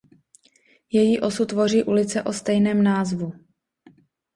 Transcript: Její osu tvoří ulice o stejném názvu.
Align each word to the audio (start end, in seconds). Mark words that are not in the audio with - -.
Její 0.91 1.19
osu 1.21 1.45
tvoří 1.45 1.83
ulice 1.83 2.23
o 2.23 2.33
stejném 2.33 2.83
názvu. 2.83 3.33